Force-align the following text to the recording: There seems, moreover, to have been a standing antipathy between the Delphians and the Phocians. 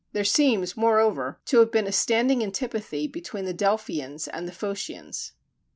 There 0.13 0.23
seems, 0.23 0.75
moreover, 0.75 1.39
to 1.45 1.59
have 1.59 1.71
been 1.71 1.85
a 1.85 1.91
standing 1.91 2.41
antipathy 2.43 3.05
between 3.05 3.45
the 3.45 3.53
Delphians 3.53 4.27
and 4.27 4.47
the 4.47 4.51
Phocians. 4.51 5.33